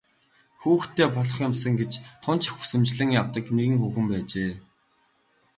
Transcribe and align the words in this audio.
Хүүхэдтэй 0.61 1.07
болох 1.15 1.39
юмсан 1.47 1.73
гэж 1.81 1.91
тун 2.23 2.37
ч 2.41 2.43
их 2.47 2.53
хүсэмжлэн 2.57 3.09
явдаг 3.21 3.45
нэгэн 3.57 3.79
хүүхэн 3.81 4.05
байжээ. 4.11 4.51